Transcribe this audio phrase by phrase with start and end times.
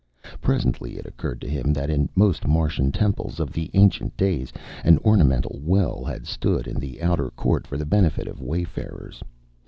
[0.41, 4.51] Presently it occurred to him that in most Martian temples of the ancient days
[4.83, 9.21] an ornamental well had stood in the outer court for the benefit of wayfarers.